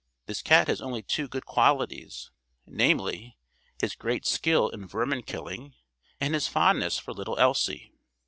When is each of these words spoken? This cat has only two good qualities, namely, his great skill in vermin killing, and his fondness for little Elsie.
This 0.25 0.41
cat 0.41 0.67
has 0.67 0.81
only 0.81 1.03
two 1.03 1.27
good 1.27 1.45
qualities, 1.45 2.31
namely, 2.65 3.37
his 3.79 3.93
great 3.93 4.25
skill 4.25 4.67
in 4.69 4.87
vermin 4.87 5.21
killing, 5.21 5.75
and 6.19 6.33
his 6.33 6.47
fondness 6.47 6.97
for 6.97 7.13
little 7.13 7.37
Elsie. 7.37 7.93